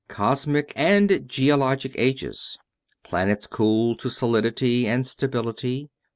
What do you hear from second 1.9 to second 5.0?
ages. Planets cooled to solidity